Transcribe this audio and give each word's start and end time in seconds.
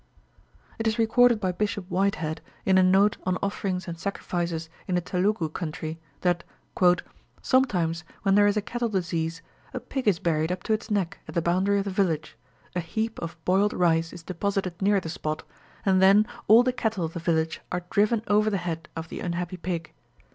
It 0.79 0.87
is 0.87 0.97
recorded 0.97 1.39
by 1.39 1.51
Bishop 1.51 1.85
Whitehead, 1.87 2.41
in 2.65 2.79
a 2.79 2.81
note 2.81 3.17
on 3.23 3.37
offerings 3.43 3.87
and 3.87 3.99
sacrifices 3.99 4.67
in 4.87 4.95
the 4.95 5.01
Telugu 5.01 5.47
country, 5.49 5.99
that 6.21 6.43
"sometimes, 7.43 8.03
when 8.23 8.33
there 8.33 8.47
is 8.47 8.57
a 8.57 8.63
cattle 8.63 8.89
disease, 8.89 9.43
a 9.75 9.79
pig 9.79 10.07
is 10.07 10.17
buried 10.17 10.51
up 10.51 10.63
to 10.63 10.73
its 10.73 10.89
neck 10.89 11.19
at 11.27 11.35
the 11.35 11.39
boundary 11.43 11.77
of 11.77 11.85
the 11.85 11.91
village, 11.91 12.35
a 12.75 12.79
heap 12.79 13.19
of 13.19 13.37
boiled 13.45 13.73
rice 13.73 14.11
is 14.11 14.23
deposited 14.23 14.81
near 14.81 14.99
the 14.99 15.07
spot, 15.07 15.43
and 15.85 16.01
then 16.01 16.25
all 16.47 16.63
the 16.63 16.73
cattle 16.73 17.05
of 17.05 17.13
the 17.13 17.19
village 17.19 17.61
are 17.71 17.85
driven 17.91 18.23
over 18.25 18.49
the 18.49 18.57
head 18.57 18.89
of 18.95 19.09
the 19.09 19.19
unhappy 19.19 19.55
pig.... 19.57 19.93